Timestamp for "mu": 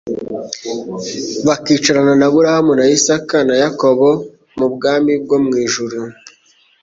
4.57-4.67, 5.43-5.51